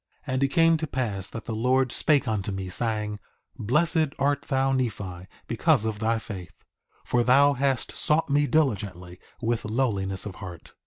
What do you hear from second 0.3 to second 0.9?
And it came to